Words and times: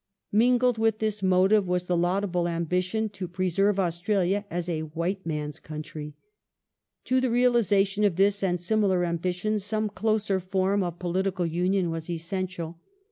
Mingled 0.31 0.79
with 0.79 0.97
this 0.97 1.21
motive 1.21 1.67
was 1.67 1.85
the 1.85 1.95
laudable 1.95 2.47
ambition 2.47 3.07
to 3.09 3.27
preserve 3.27 3.79
Australia 3.79 4.45
as 4.49 4.67
a 4.67 4.81
white 4.81 5.23
man's 5.27 5.59
country. 5.59 6.15
To 7.03 7.21
the 7.21 7.29
realization 7.29 8.03
of 8.03 8.15
this 8.15 8.41
and 8.41 8.59
similar 8.59 9.05
ambitions 9.05 9.63
some 9.63 9.89
closer 9.89 10.39
form 10.39 10.81
of 10.81 10.97
political 10.97 11.45
union 11.45 11.91
was 11.91 12.09
essential. 12.09 12.79